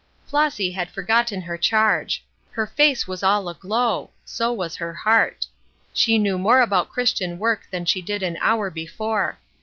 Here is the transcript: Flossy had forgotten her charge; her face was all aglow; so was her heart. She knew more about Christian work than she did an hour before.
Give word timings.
Flossy 0.25 0.71
had 0.71 0.89
forgotten 0.89 1.41
her 1.41 1.59
charge; 1.59 2.25
her 2.49 2.65
face 2.65 3.07
was 3.07 3.21
all 3.21 3.47
aglow; 3.47 4.09
so 4.25 4.51
was 4.51 4.77
her 4.77 4.95
heart. 4.95 5.45
She 5.93 6.17
knew 6.17 6.39
more 6.39 6.59
about 6.61 6.89
Christian 6.89 7.37
work 7.37 7.67
than 7.69 7.85
she 7.85 8.01
did 8.01 8.23
an 8.23 8.39
hour 8.41 8.71
before. 8.71 9.37